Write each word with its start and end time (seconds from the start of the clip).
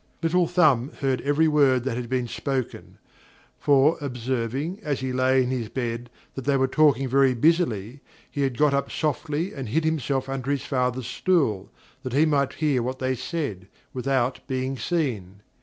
Little 0.23 0.47
Thumb 0.47 0.91
heard 1.01 1.21
every 1.21 1.47
word 1.47 1.83
that 1.83 1.95
had 1.95 2.09
been 2.09 2.27
spoken; 2.27 2.97
for 3.59 3.97
observing, 4.01 4.79
as 4.81 5.01
he 5.01 5.13
lay 5.13 5.43
in 5.43 5.51
his 5.51 5.69
bed, 5.69 6.09
that 6.33 6.45
they 6.45 6.57
were 6.57 6.67
talking 6.67 7.07
very 7.07 7.35
busily, 7.35 8.01
he 8.27 8.41
had 8.41 8.57
got 8.57 8.73
up 8.73 8.89
softly 8.89 9.53
and 9.53 9.69
hid 9.69 9.85
himself 9.85 10.27
under 10.27 10.49
his 10.49 10.65
father's 10.65 11.05
stool, 11.05 11.71
that 12.01 12.13
he 12.13 12.25
might 12.25 12.53
hear 12.53 12.81
what 12.81 12.97
they 12.97 13.13
said, 13.13 13.67
without 13.93 14.39
being 14.47 14.75
seen. 14.75 15.43